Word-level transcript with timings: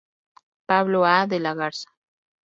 Pablo 0.65 1.05
A. 1.05 1.27
de 1.27 1.39
la 1.39 1.53
Garza. 1.53 1.91